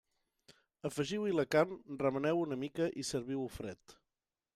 [0.89, 3.97] Afegiu-hi la carn, remeneu-ho una mica i serviu-ho fred.